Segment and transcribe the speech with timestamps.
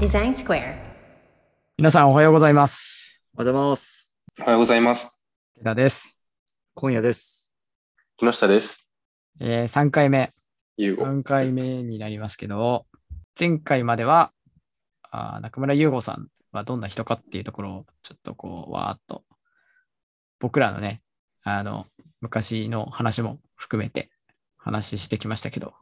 [0.00, 0.74] Design Square.
[1.78, 3.22] 皆さんおはようございます。
[3.36, 4.12] おはようございます。
[4.40, 5.12] おはようございます。
[5.54, 6.20] 池田です。
[6.74, 7.54] 今夜です。
[8.16, 8.90] 木下です。
[9.40, 10.32] えー、3回目、
[10.76, 11.04] ゆうご。
[11.04, 12.86] 3回目になりますけど、
[13.38, 14.32] 前回までは、
[15.08, 19.22] あー中村優吾さんはどんな人かっていうところを、ちょっとこう、わーっと、
[20.40, 21.02] 僕らのね、
[21.44, 21.86] あの、
[22.20, 24.10] 昔の話も含めて
[24.56, 25.74] 話してきましたけど、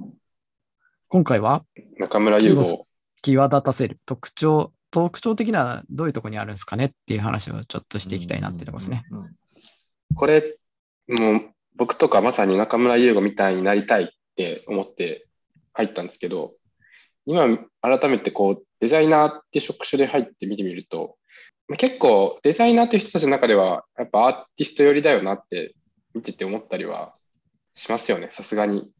[1.15, 1.65] 今回は
[2.05, 2.87] 中村ゆうゆうごご。
[3.23, 9.05] 際立たせる特徴、特徴的などういうところにあるんですかねっていう話をちょっとしていきたいなってところですね。
[9.11, 9.19] うん。
[9.21, 9.31] うん
[10.15, 10.57] これ、
[11.09, 15.27] もう僕とかまさに中村ゆうごみたいになりたいって思って
[15.73, 16.55] 入ったんですけど、
[17.27, 21.17] 今改めてこうデザイナーって職種で入って見てみると、
[21.79, 25.75] 結構デザイナーっていう人たちの中ではやっぱアーティスト寄りだよなって
[26.15, 27.15] 見てて思ったりは
[27.75, 28.91] しますよね、さすがに。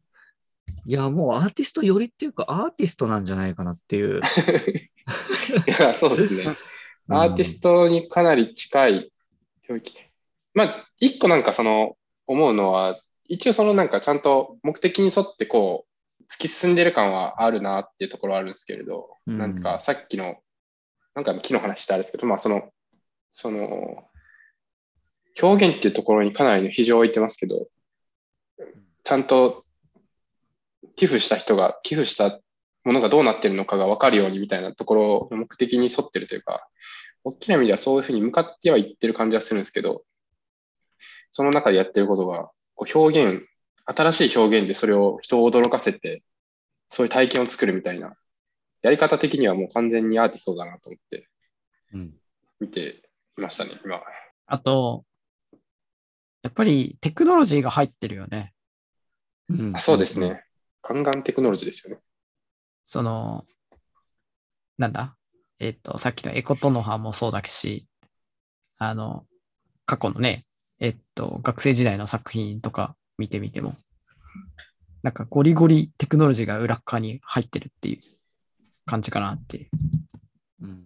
[0.87, 4.21] いや、もうアーティスト寄りっていうか、アーティストなんじゃないかなっていう。
[5.67, 6.55] いや、そうですね。
[7.09, 9.11] アーティストにかなり近い
[9.67, 9.95] 領域。
[10.53, 15.85] まあ、一個なんかその思うのは、一応そのなんかちゃんと目的に沿ってこ
[16.19, 20.37] う、突き進んでる感はあるなっていうところはあるんですけれど、うんなんかさっきの、
[21.15, 22.71] なんか木の話してあれですけど、まあその、
[23.31, 24.07] その、
[25.41, 27.67] 表現っていうところにかなりの比重を置いてますけど、
[29.03, 29.64] ちゃんと
[30.95, 32.39] 寄付した人が、寄付した
[32.83, 36.67] ものがどうなってるのかが分かるようにみたいなところの目的に沿ってるというか、
[37.23, 40.03] 大きな意味ではそういうふうに向かってはいってる感じはするんですけど、
[41.31, 43.45] その中でやってることが、こう表現、
[43.85, 46.23] 新しい表現でそれを人を驚かせて、
[46.89, 48.15] そういう体験を作るみたいな、
[48.81, 51.27] やり方的にはもう完全にアーティストだなと思って
[51.93, 52.13] うん。
[52.59, 54.01] 見ていましたね、今。
[54.47, 55.03] あと、
[56.43, 58.53] やっぱりテクノロジーが入ってるよね。
[59.49, 60.19] うんあそうです。
[60.19, 60.44] ね。
[60.87, 62.01] ガンガンテクノロジーですよね。
[62.85, 63.43] その、
[64.77, 65.15] なんだ？
[65.59, 67.87] えっ、と、さっきのエコトノハもそうだし、
[68.77, 69.25] あの、
[69.85, 70.43] 過去のね、
[70.79, 73.75] えっと、学生時代の作品とか見てみても、
[75.01, 77.99] なんかゴリゴリテクノロジーが裏っ側に入ってるっていう
[78.85, 79.69] 感じかなって。
[80.61, 80.85] うん。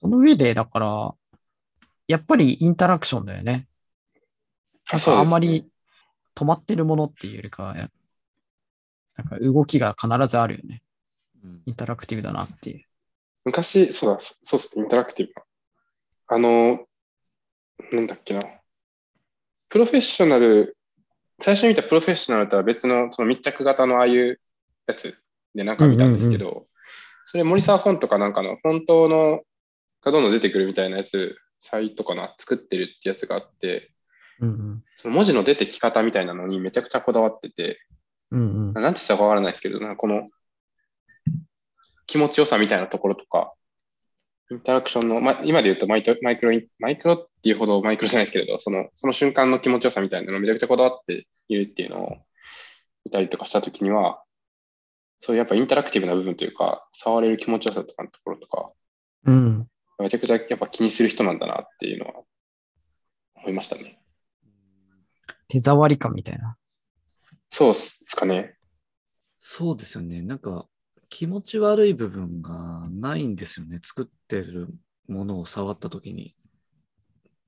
[0.00, 1.14] その上で、だから、
[2.06, 3.66] やっぱりインタラクションだよね。
[4.90, 5.68] あそうですねあんまり
[6.34, 7.76] 止まってるものっていうよりかは、
[9.22, 10.82] なんか動きが必ずあるよね。
[11.44, 12.84] うんインタラクティブだなっていう。
[13.44, 15.42] 昔、そうだ、そそうですね、インタラクティブな。
[16.28, 16.86] あの、
[17.92, 18.40] なんだっけな。
[19.68, 20.76] プロフェッショナル、
[21.40, 24.40] 最初に見たプロフェッショナルとは別のその密着型のああいう
[24.86, 25.16] やつ
[25.54, 26.66] でなんか見たんですけど、
[27.26, 29.40] それ森沢フォントかなんかの本当の
[30.02, 33.92] がどんどん出てくるみたいなやつ、サイトかな、作ってるってやつがあって、
[34.40, 37.78] うんその文字の出てき方みたいなのにめちゃくちゃこだわってて、
[38.30, 38.40] うん。
[38.40, 38.82] うんうん。
[38.82, 40.28] なんて言ったかわからないですけど、なんかこの
[42.06, 43.52] 気持ちよさみたいなところとか、
[44.50, 52.16] インタラクションの、ま、今で言うとマイトマイクロマイクロっていうほどマイクロじゃないですけれど、そのその瞬間の気持ちよさみたいなのをめちゃくちゃこだわっているっていうのを
[53.04, 54.22] 見たりとかしたときには、
[55.20, 58.72] そういうやっぱインタラクティブな部分というか、触れる気持ちよさとかのところとか、
[59.26, 59.68] うん。
[59.98, 62.14] めちゃくちゃやっぱ気にする人なんだなっていうのは
[63.36, 64.00] 思いましたね。
[65.46, 66.56] 手触り感みたいな。
[67.50, 68.56] そうっすかね。
[69.38, 70.22] そうですよね。
[70.22, 70.66] なんか、
[71.08, 73.80] 気持ち悪い部分がないんですよね。
[73.84, 74.68] 作ってる
[75.08, 76.36] ものを触ったときに。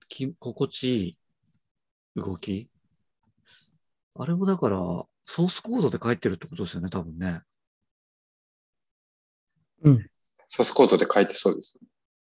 [0.09, 1.17] き心地いい
[2.17, 2.69] 動き。
[4.15, 4.77] あれもだから、
[5.25, 7.43] ソースコードで書いてるってことですよね、多分ね。
[10.49, 11.79] ソースコードで書いてそうです。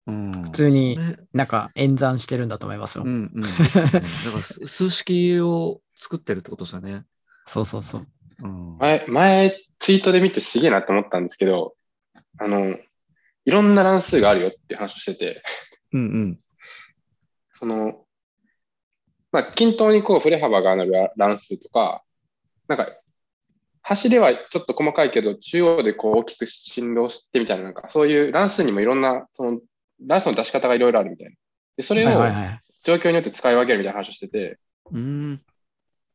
[0.06, 0.32] うん。
[0.32, 0.98] 普普通に
[1.32, 3.04] なんか演算してるんだと思いますよ。
[3.04, 3.42] うんうん。
[3.42, 4.00] だか
[4.36, 7.04] らす数式を作ってるってことですよね。
[7.46, 8.06] そうそうそう。
[8.42, 8.78] うん。
[8.78, 11.74] 前、前、ツイートで見てすげえなと思ったんですけど、
[12.38, 12.76] あの、
[13.44, 15.42] いろんな乱数があるよって話をしてて、
[15.92, 16.40] うんうん。
[17.52, 18.04] その、
[19.32, 22.02] まあ、均等にこう振れ幅がある乱数とか、
[22.68, 22.88] なんか、
[23.82, 29.60] 端ではちょっと細かいけど、中央でこう大きく振動してみたいな、なんかそういう乱数にもいろんな、その、
[30.04, 31.32] 乱数の出し方がいろいろあるみたいな。
[31.76, 32.60] で、それをはいはいはい。
[32.84, 34.58] 状況によって使い分けるみたいな話をしてて、
[34.90, 35.42] うん。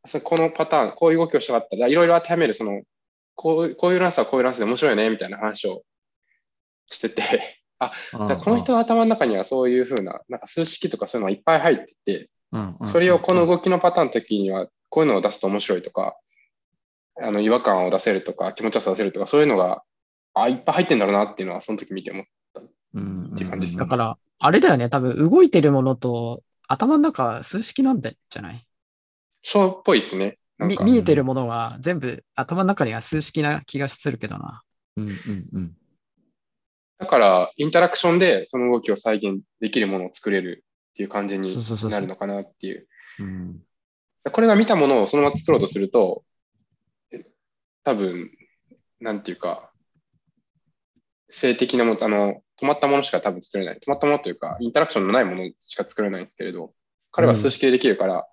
[0.06, 2.81] そこのパターン、こういう動きをしたかったら、いろいろ当てはめる、その、
[3.36, 5.83] こうこういうランスはこういうランスで面白いよね、みたいな話を
[6.89, 7.92] してて、 あ、
[8.27, 12.30] だこの人の頭の中にはそういうふうな、なんか数式とかそういうのがいっぱい入ってて、
[12.86, 16.18] それをこの動きのパターンの時には、こういうのを出すと面白いとか、
[17.21, 19.83] あの違和感を出せるとか、気持ちよさを出せるとか、そういうのが、
[20.33, 22.25] あ、いっぱい入ってんだろうなっていうのは、その時見て思っ
[22.94, 28.65] うんっていう感じですだから、あれだよね、多分動いてるものと頭の中数式なんじゃない？
[29.43, 30.38] そうっぽいですね。
[30.59, 34.61] 見えてるものは全部頭の中には数式な気がするけどな。
[34.97, 35.15] うんうん
[35.53, 35.73] うん。
[36.99, 41.55] だから、インタラクションでその動きを再現できるものを作れるっていう感じに
[41.89, 42.88] なるのかなっていう。
[43.19, 43.61] うん
[44.29, 46.23] これが見たものをそのまま作ろうとすると、
[47.11, 47.25] え
[47.83, 48.29] 多分、
[48.99, 49.71] なんていうか、
[51.31, 53.79] 性的なもの、あの、止まったものしか多分作れない。
[53.79, 56.73] 止まったものというか、インタラクションのないものしか作れないんですけれど、
[57.11, 58.27] 彼は数式でできるから、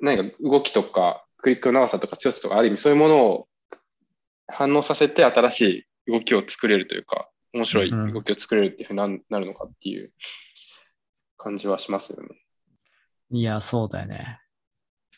[0.00, 3.48] 何か動きとか、クリックの長さとか強さとか、ある意味そういうものを
[4.46, 5.60] 反応させて新し
[6.06, 10.12] い動きを作れるというか、面白い動きを作れるっていうふうにななるのかっていう
[11.36, 12.28] 感じはしますよね。
[13.30, 14.40] いや、そうだよね。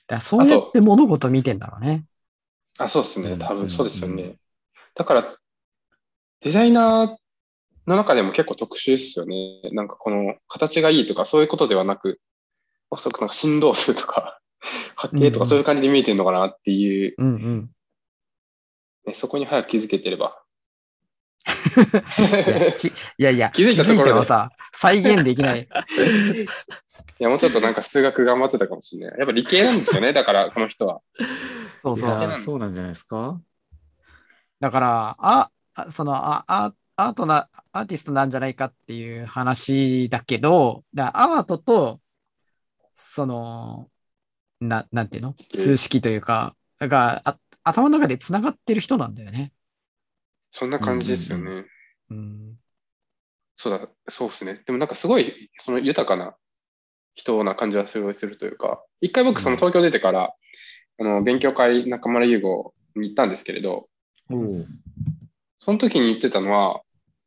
[0.07, 2.05] だそうやって物事見てんだろうね。
[2.79, 3.31] あ、そうですね。
[3.31, 4.37] うん多分そうですようね。
[4.95, 5.37] だから、
[6.41, 7.17] デザイナー
[7.87, 9.61] の中でも結構特殊ですよね。
[9.73, 12.21] なんかこの形がいいとかそういうことではなく、
[12.91, 14.40] おそらくなんか振動数とか
[14.97, 17.71] 波形とうんかそういう感じで見えてるのかなっていう、うんうん。
[19.07, 20.43] ね、そこに早く気づけてれば。
[21.49, 25.63] いやきいやいや、 気づいたところで気づいてもさ、再現できない。
[27.21, 29.19] いや、もうちょっとなんか数学頑張ってたかもしれない。
[29.19, 30.13] やっぱ理系なんですよね。
[30.13, 31.01] だから、この人は。
[31.83, 32.37] そうそう。
[32.37, 33.41] そうなんじゃないですか？
[34.61, 42.01] だから、あ、あそのあアアートな、アーティストなんじゃないかっていう話だけど、だアートと、
[42.93, 43.89] その、
[44.61, 45.35] な、なんていうの？
[45.55, 49.53] 数式というか、があ頭の中で繋がってる人なんだよね。
[50.53, 51.45] そんな感じですよね。
[51.51, 51.67] うんう
[52.11, 52.59] うん。
[53.57, 54.63] そうだ、そうですね。
[54.67, 56.35] でもなんかすごい、その豊かな
[57.15, 60.35] 人な感じはすごいするというか、一回僕その東京出てから、
[60.99, 63.89] あの、勉強会中村優吾に行ったんですけれど、
[64.31, 64.67] おう
[65.59, 66.81] その時に言ってたのは、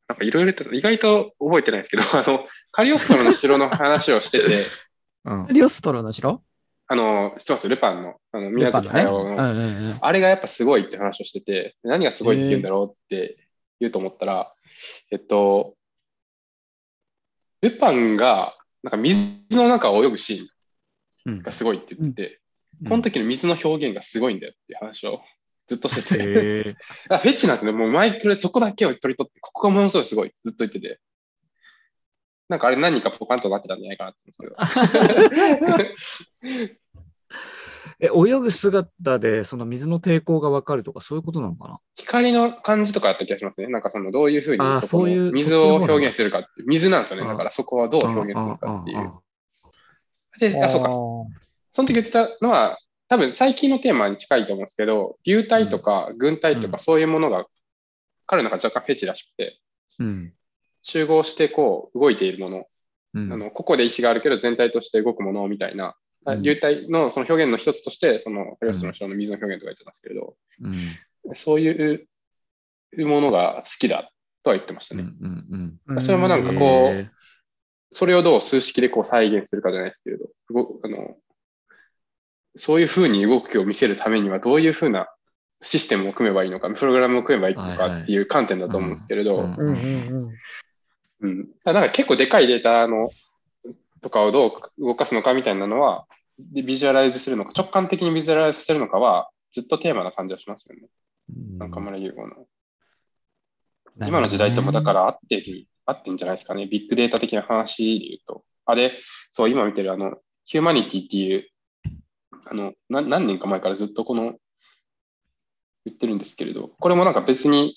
[0.08, 4.46] なんかいろいろと、意外と覚えてないんですけど、あの、カリオストロの城の話をしてて、
[5.26, 6.44] うんリオストロの城？
[6.88, 9.36] あの、知ってますルパンの、あの、宮崎駿の、のね。
[9.36, 9.98] うんうんうん。
[10.02, 13.38] あれがやっぱすごいって話をしてて、何がすごいって言うんだろうって
[13.80, 14.54] 言うと思ったら、
[15.12, 15.76] えっと、
[17.62, 20.48] ルパンが、なんか水の中を泳ぐシーン
[21.26, 22.40] うんがすごいって言ってて、
[22.88, 25.22] この時の水の表現がすごいんだよっていう話を
[25.68, 26.76] ずっとしてて、
[27.08, 27.72] フェチなんですね。
[27.72, 31.00] もうマイクロでそこだけを取り取って、ここがものすごいすごいってずっと言ってて、
[32.50, 36.70] なんかあれ何人かポカンとなってたんじゃないかなって思うんですけど。
[38.00, 41.80] え、泳ぐ姿でその水の抵抗がわかるとかそういうことなのかな？
[41.96, 43.68] 光の感じとかあった気がしますね。
[43.68, 46.48] なんかそのどういうふうにそういうの水を表現するかって。
[46.66, 47.28] 水なんですよね。
[47.28, 49.12] だからそこはどう表現するかっていう。
[50.52, 50.92] で、あ、そうか。
[50.92, 57.46] その時言ってたのは、多分最近のテーマに近いと思うんですけど、流体とか軍隊とうんかそういうものが
[58.26, 59.60] 彼の中で若干フェチらしくて、
[60.00, 60.34] うん。
[60.84, 62.66] 集合してこう動いているもの、
[63.16, 63.34] うん。
[63.34, 65.96] あの個々で意思があるけど全体として動くものみたいな、
[66.26, 66.44] うん。
[66.44, 71.36] 流体のその表現の一つとして、そのカリオスの人の水の表現とか言ってますけれど、うん。
[71.36, 72.08] そういう
[72.98, 74.12] ものが好きだ
[74.44, 75.08] とは言ってましたうんうね。
[75.08, 76.02] んうん。
[76.02, 77.10] それもなんかうんこう
[77.96, 81.16] それをどう数式でこう再現するかじゃないですけれど、動あの
[82.56, 85.08] そういうふうに動きを見せるためにはどういうふうな
[85.62, 89.48] システムを組めばいいのか、プログラムを組めばいいのかっていう観点だと思うんですけれど、
[91.24, 91.48] うん。
[91.48, 93.10] だからなんか結構でかいデータの
[94.02, 96.06] とかをどう動かすのかみたいなのは、
[96.38, 100.88] でビジュアライズするのか、直感的にビジュアライズするのかは、ずっとテーマな感じはしますよね。
[101.30, 102.36] うん中村優吾の。
[102.36, 106.68] ね今の時代ともだから合ってる、合ってんじゃないですかね。
[106.68, 108.44] ビッグデータ的な話で言うと。
[108.66, 108.98] あれ、
[109.32, 111.48] そう、今見てるあの、ヒューマニティっていう、
[112.46, 114.34] あの、な何年か前からずっとこの、
[115.86, 117.76] 言ってるんですけれど、これもなんか別に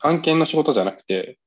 [0.00, 1.38] 案件の仕事じゃなくて、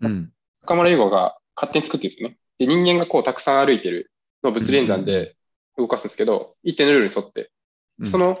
[0.00, 0.32] うん。
[0.62, 2.38] 中村優吾が勝手に作ってるんですよね。
[2.58, 4.12] で、人間がこうたくさん歩いてる
[4.42, 5.36] のを物理演算で
[5.76, 7.50] 動かすんですけど、一定のルールに沿って、
[7.98, 8.38] うんその、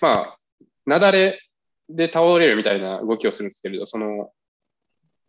[0.00, 0.38] まあ、
[0.86, 1.38] 雪崩
[1.88, 4.30] で倒れるみたいな動きをするんですけれど、その、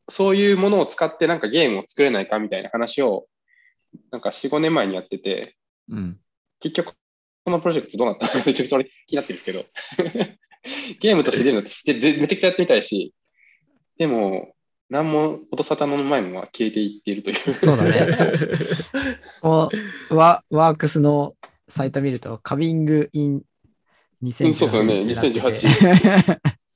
[0.09, 3.27] そういうものを使ってなんかゲームを作れないかみたいな話を、
[4.11, 5.55] なんか4、5年前にやってて、
[5.89, 6.19] うん。
[6.59, 6.93] 結局、
[7.45, 9.65] このプロジェクトどうなったのか めちゃくちゃ俺気になってるんですけど、
[10.99, 11.69] ゲームとして出るのって
[12.19, 13.13] めちゃくちゃやってみたいし、
[13.97, 14.53] でも、
[14.91, 17.53] 何も音沙汰のないまま消えていっているという。
[17.53, 18.17] そうだね。
[19.41, 19.69] こ
[20.09, 21.33] うワワークスの
[21.69, 23.41] サイト見ると、カビングイン
[24.21, 25.39] 2018うんそうそうねになってて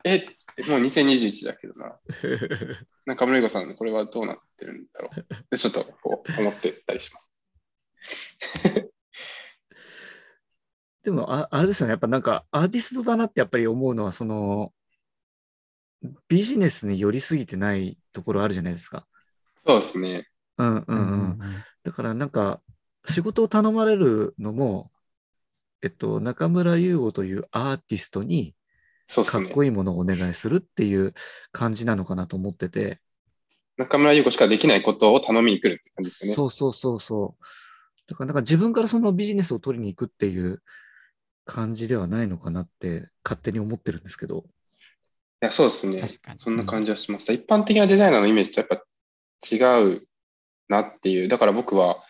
[0.06, 0.26] え、
[0.70, 2.00] もう2021だけどな。
[3.06, 5.26] 中村優子さん、これはどうなってるんだろう。
[5.52, 7.38] で、ちょっとこう思ってたりします。
[11.04, 11.92] でもあ、あれですよね。
[11.92, 14.72] やっぱなんかアーティストだなってやっぱり思うのは、その、
[16.28, 19.08] ビジネスに寄りすぎてないところあるじゃないですか。
[19.66, 20.28] そうですね。
[20.58, 21.02] うんうんう
[21.34, 21.40] ん。
[21.84, 22.62] だからなんか、
[23.08, 24.92] 仕事を頼まれるのも、
[25.82, 28.56] えっと、中村優吾というアーティストに、
[29.08, 29.44] かっ。
[29.52, 31.14] こいいものをお願いするっていう
[31.52, 33.00] 感じなのかなと思ってて、
[33.78, 36.36] 中村優子しかできないことを頼みに来るって感じですよね。
[36.36, 37.44] そうそうそうそう。
[38.08, 40.64] だからなんか自分からそのビジネスを取りに行くっていう
[41.46, 44.46] 感じではないのかなって勝手に思ってるんですけど。
[45.42, 46.02] いや、そうですね。
[46.02, 46.40] 確かに。
[46.40, 47.32] そんな感じはします。
[47.34, 48.84] 一般的なデザイナーのイメージとやっぱ
[49.52, 50.08] 違う
[50.70, 51.28] なっていう。
[51.28, 52.04] だから僕は、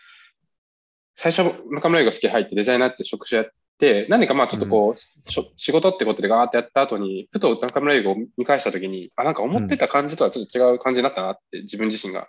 [1.16, 12.28] 最初、中村優子好きで入ってデザイナーって職種やって、何かまあちょっとこう、しょ仕事ってことでガーってやった後に、ふと中村優子を見返したときに、あ、なんか思ってた感じとはちょっと違う感じになったなって自分自身が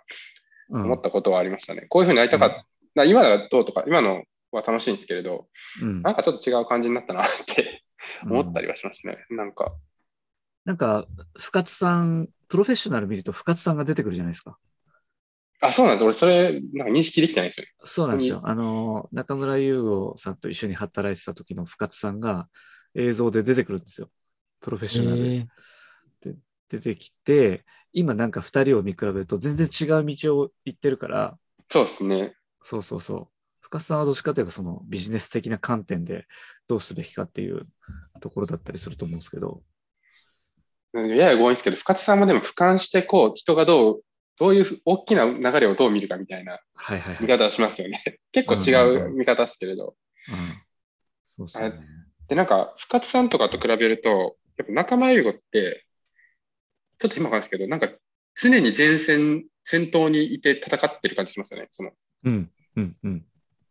[0.70, 1.86] うん思ったことはありましたね。
[1.88, 2.66] こういうふうになりたかった。
[2.94, 5.48] な今のはどうとか、今のは楽しいんですけれど、
[5.82, 7.82] うんなんかちょっと違う感じになったなって
[8.24, 8.66] 思ったり。
[8.66, 9.18] りはしますね。
[9.30, 9.72] なんか、
[10.68, 11.06] なんか、
[11.38, 14.58] 深津さん、プロフェッショナル見ると深津さんが出てくるじゃないですか。
[15.62, 16.04] あ、そうなんです。
[16.04, 17.70] 俺、それ、なんか認識できてないんですよね。
[17.86, 18.42] そうなんですよ。
[18.44, 22.50] あの、中村優吾さんと一緒に働いてた時の深津さんが
[22.94, 24.10] 映像で出てくるんですよ。
[24.60, 25.32] プロフェッショナルで。
[25.40, 25.58] えー
[26.70, 31.38] 出てきて、今なんか二人を見比べると全然違う道を行ってるから、
[31.70, 32.34] そうですね。
[32.62, 33.28] そうそうそう。
[33.60, 36.26] 深津さんはどっちかといえばそのビジネス的な観点で
[36.66, 37.66] どうすべきかっていう
[38.20, 39.62] ところだったりすると思うんですけど。
[40.94, 44.00] やや強引ですけど、深津さんもでも俯瞰して、こう、人がどう、
[44.38, 47.22] どういう大きな流れをどう見るかみたいなはいはいはい。
[47.22, 48.20] 見方をしますよね。
[48.32, 49.96] 結構違う見方ですけれど。
[50.28, 50.62] うん、
[51.26, 51.80] そうそうね。
[52.28, 55.84] で、なんか、深津さんとかと比べると、やっぱ中村優吾って、
[56.98, 57.90] ちょっと今わかるんですけど、なんか、
[58.40, 61.68] 常に前線、先頭にいて戦ってる感じしますよね。
[61.72, 61.90] その、
[62.24, 63.26] うん、うん、うん。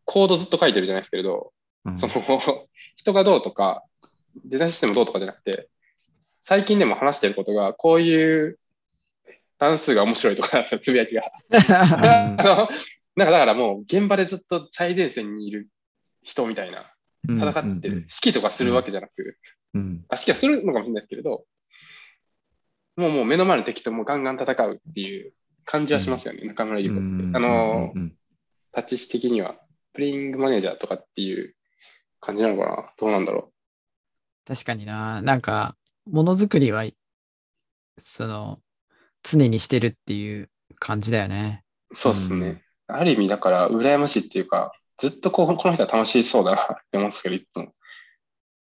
[0.05, 1.53] コードずっと書いてるじゃないですけれど、
[1.85, 2.13] うんその、
[2.95, 3.83] 人がどうとか、
[4.45, 5.69] デザインシステムどうとかじゃなくて、
[6.47, 8.57] 最近でも話してることが、こういう
[9.59, 11.23] 乱数が面白いとか、つぶやきが。
[11.51, 12.69] あの
[13.17, 15.67] なんかだからもう現場でずっと最前線にいる
[16.23, 16.89] 人みたいな、
[17.27, 17.95] 戦ってる。
[17.95, 19.37] 指揮とかするわけじゃなく、
[19.73, 19.81] うん。
[19.81, 20.05] うん。
[20.07, 21.43] あ指揮はするのかもしれないですけれど、
[22.95, 25.33] もうもう目の前の敵ともうガンガン戦うっていう
[25.65, 27.35] 感じはしますよね、中村優子って。
[27.35, 28.13] あの、うん
[28.73, 29.57] 立ち位置的には、
[29.91, 31.55] プレイングマネージャーとかっていう
[32.21, 32.89] 感じなのかな？
[32.97, 33.51] どうなんだろ
[34.45, 35.21] 確かにな。
[35.21, 35.75] なんか、
[36.09, 36.85] ものづくりは、
[37.97, 38.59] その、
[39.23, 40.49] 常にしてるっていう
[40.79, 41.63] 感じだよね。
[41.91, 41.95] う。
[41.95, 42.63] そうですね。
[42.87, 47.73] ある意味だから、羨ましいっていうか、ずっとこう、この人は楽しそうだなって思うんですけど、いつも。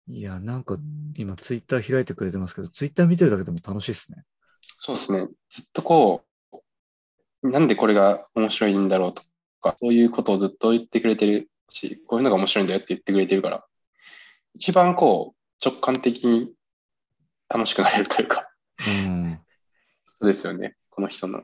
[0.09, 0.77] いや、なんか
[1.15, 4.23] 今ツイッター開いてくれてますけど、ツイッター見てるだけでも楽しいですね。
[4.79, 5.27] そうですね。
[5.49, 6.23] ずっとこ
[7.43, 9.23] う、なんでこれが面白いんだろうと
[9.61, 13.65] か、そういうことをずっと言ってくれてるし、こういうのが面白いんだよって言ってくれてるから、
[14.53, 16.53] 一番こう、直感的に
[17.49, 18.49] 楽しくなれるというか、
[18.87, 19.39] うん。
[20.19, 20.75] そうですよね。
[20.89, 21.43] この人の。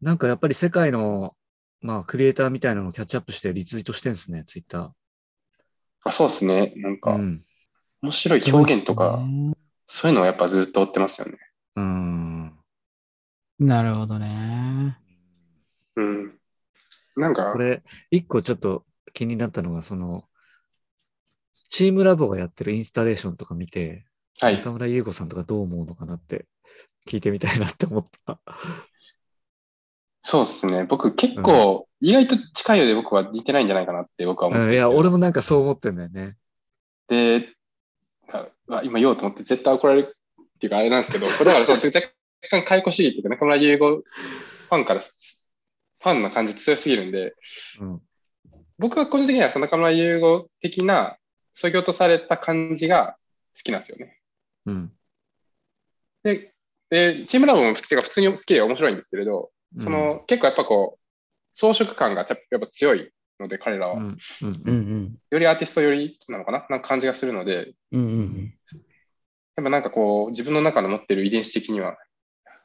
[0.00, 1.34] なんかやっぱり世界の、
[1.80, 4.94] まあ、クリエイターみたいなのをキャッチアップしてリツイートしてるんですね、ツイッタ
[6.04, 6.72] あそうですね。
[6.76, 7.00] なんー。
[7.00, 7.44] かう、ん。
[8.02, 9.20] 面白い表現とか、
[9.86, 11.38] そういうのはやっぱずっと追ってますよね。
[11.76, 12.56] うん。
[13.58, 14.98] なるほどね。
[15.96, 16.38] うん。
[17.16, 20.24] なんかこ、れ、一個ちょっと気になったのが、その、
[21.70, 24.06] チームラボがやってるインスタレーションとか見て、
[24.40, 24.56] はい。
[24.58, 26.46] 中村優子さんとかどう思うのかなって
[27.06, 28.38] 聞いてみたいなって思った。
[30.20, 30.84] そうですね。
[30.84, 36.36] 僕結構、意外と近いようで僕は似てないんじゃないかなって僕は思ってうん、いや、俺もなんかそう思ってんだよね。
[37.08, 37.54] で、
[38.32, 42.00] ああ今言おうと思って絶対怒られるっていうかあれなんですけど、これだからそう若
[42.50, 47.34] 干解雇主義っていうか中村優吾ファンからファンな感じ強すぎるんで、
[47.80, 48.02] うん。
[48.78, 51.16] 僕は個人的にはその中村優吾的な、
[51.54, 53.16] そぎ落とされた感じが
[53.56, 54.15] 好きなんですよね。
[54.66, 54.92] うん。
[56.22, 56.52] で、
[56.90, 61.00] でチームラボも好きで普通に好きで面白いんですけれど、その、結構やっぱこう、
[61.54, 63.94] 装飾感がやっぱ強いので、彼らは。
[63.94, 64.58] うん、うん、ううんん。
[64.66, 65.18] うん。
[65.30, 66.66] よりアーティストよりなのかな？
[66.70, 68.54] なんか感じがするので、うんうん
[69.56, 71.96] やっぱなんかこう、自分の中の持ってる遺伝子的には、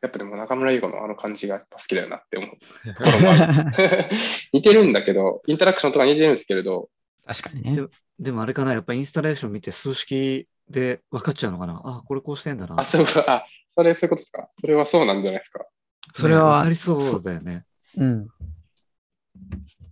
[0.02, 4.10] やっぱでも中村優吾のあの感じがやっぱ好きだよなって思うところもある。
[4.52, 6.90] 似てるんだけど、インタラクションとか似てるんですけれど、
[7.26, 7.88] 確かにね。
[8.20, 11.82] でもあれかな、やっぱインスタレーション見て数式で分かっちゃうのかな。
[11.84, 12.80] あ、これこうしてんだな。
[12.80, 15.66] あ、そうか、あ、それそういうことですかそれはそうなんじゃないですか
[16.14, 17.66] それはありそうだよね。
[17.98, 18.28] うん。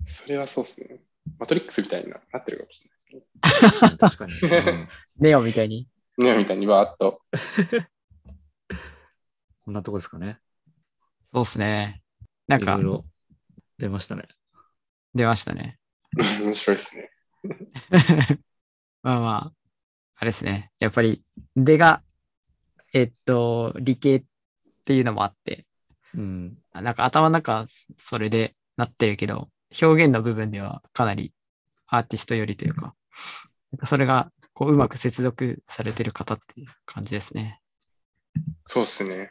[0.07, 1.01] それはそうですね。
[1.37, 3.97] マトリックスみたいにななってるかもしれないですね。
[3.97, 4.33] 確かに。
[4.33, 4.87] うん
[5.19, 5.87] ネオみたいに？
[6.17, 7.21] ねみたいにわーっと。
[9.61, 10.39] こんなとこですかね。
[11.23, 12.01] そうっすね。
[12.47, 13.05] なんかいろい、ろ
[13.77, 14.27] 出ましたね。
[15.13, 15.77] 出ましたね。
[16.41, 17.11] 面白いですね。
[19.03, 19.53] まあまあ、
[20.17, 20.71] あれですね。
[20.79, 21.23] やっぱり、
[21.55, 22.03] 出が、
[22.93, 24.23] えっと、理系っ
[24.85, 25.65] ていうのもあって、
[26.13, 26.57] うん。
[26.73, 29.49] なんか頭の中はそれでなってるけど、
[29.81, 31.33] 表現の部分ではかなり
[31.85, 32.95] アーティスト寄りというか、
[33.71, 37.61] なんかそれがこううまく接続されてる方っていう感じですね。
[38.65, 39.29] そうっすね。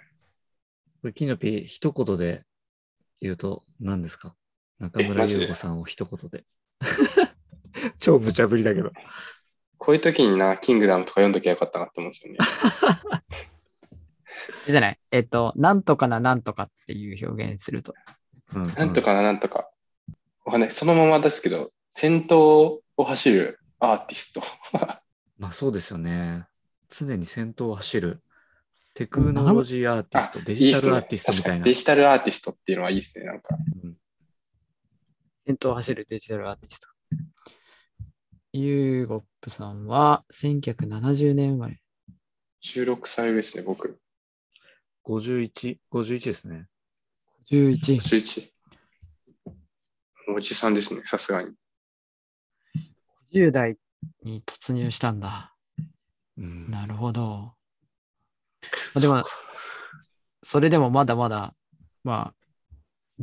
[1.03, 2.45] これ、キノピ、一言で
[3.21, 4.37] 言うと何ですか？
[4.79, 6.45] 中村優子さんを一言で。
[7.99, 8.93] 超無茶ぶりだけど。
[9.79, 12.39] こういう時にな、キングダムとか読んどきゃよかったなって思うんですよね。
[14.67, 14.99] じゃない？
[15.13, 17.95] えっと、なんとかななんとかっていう表現すると。
[18.55, 19.71] うんなんとかな、なんとか。
[20.45, 20.73] わかんない。
[20.73, 24.43] そのままですけど、先頭を走るアーティスト。
[25.39, 26.47] まあそうですよね。
[26.91, 28.23] 常に先頭を走る
[28.95, 31.43] テクノロジーアーティスト、デジタルアーティストみたいな。
[31.43, 33.27] 確かにデジタルアーティストっていうのはいいですね。
[33.27, 33.57] なんか。
[33.85, 33.97] うん
[35.47, 36.89] 先頭を走るデジタルアーティスト。
[38.53, 41.77] ユーゴップさんは1970年生まれ。
[42.65, 43.99] 16歳上ですね、僕。
[45.07, 46.67] 51、51ですね。
[47.51, 48.01] 11。
[48.01, 48.49] 11。
[50.35, 51.55] おじさんですね、さすがに。
[53.33, 53.77] 10代
[54.23, 55.55] に突入したんだ。
[56.39, 57.23] うんなるほど。
[57.23, 57.57] ま
[58.97, 59.25] あでも、
[60.43, 61.55] それでもまだまだ、
[62.05, 62.35] まあ、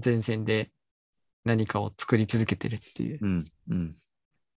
[0.04, 0.70] 前線で
[1.46, 3.98] 何かを作り続けてるっていう、うん、うん。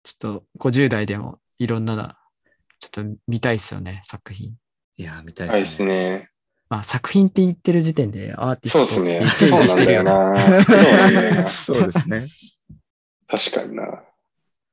[0.08, 2.18] ちょっと50代でもいろんなな、
[2.78, 4.54] ちょっと見たいっすよね、作品。
[4.96, 5.84] いやー、見たいはいでですね。
[5.84, 6.30] すね。
[6.70, 9.26] まあ、作品って言ってる時点でアーティそうストですね。
[9.26, 10.04] そうと定義なんだよしてるよね。
[10.04, 10.34] な。
[10.64, 11.46] そうなんだよな。
[11.48, 12.28] そうですね。
[13.26, 14.02] 確かにな。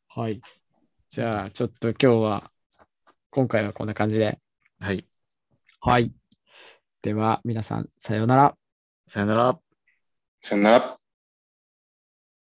[0.08, 0.42] はい。
[1.10, 2.52] じゃあ、ちょっと今日は、
[3.30, 4.40] 今回はこんな感じで。
[4.80, 5.06] はい。
[5.82, 6.14] はい。
[7.02, 8.58] では、皆さん、さようなら。
[9.08, 9.60] さよなら。
[10.42, 11.05] さよなら。